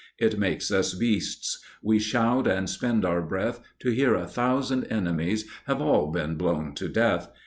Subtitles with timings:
[0.17, 5.45] It makes us beasts; We shout and spend our breath To hear a thousand enemies
[5.67, 7.29] Have all been blown to death.